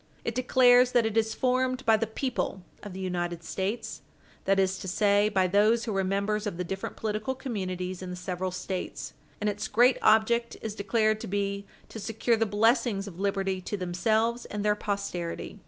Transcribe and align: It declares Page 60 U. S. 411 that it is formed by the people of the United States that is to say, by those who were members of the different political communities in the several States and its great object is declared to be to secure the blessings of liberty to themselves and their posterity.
It 0.25 0.33
declares 0.33 0.93
Page 0.93 1.03
60 1.03 1.09
U. 1.13 1.19
S. 1.21 1.33
411 1.35 1.85
that 1.85 1.85
it 1.85 1.85
is 1.85 1.85
formed 1.85 1.85
by 1.85 1.95
the 1.95 2.11
people 2.11 2.63
of 2.81 2.93
the 2.93 2.99
United 2.99 3.43
States 3.43 4.01
that 4.45 4.59
is 4.59 4.79
to 4.79 4.87
say, 4.87 5.29
by 5.29 5.45
those 5.45 5.85
who 5.85 5.93
were 5.93 6.03
members 6.03 6.47
of 6.47 6.57
the 6.57 6.63
different 6.63 6.95
political 6.95 7.35
communities 7.35 8.01
in 8.01 8.09
the 8.09 8.15
several 8.15 8.49
States 8.49 9.13
and 9.39 9.47
its 9.47 9.67
great 9.67 9.99
object 10.01 10.57
is 10.63 10.73
declared 10.73 11.19
to 11.21 11.27
be 11.27 11.67
to 11.89 11.99
secure 11.99 12.35
the 12.35 12.47
blessings 12.47 13.05
of 13.05 13.19
liberty 13.19 13.61
to 13.61 13.77
themselves 13.77 14.45
and 14.45 14.65
their 14.65 14.73
posterity. 14.73 15.59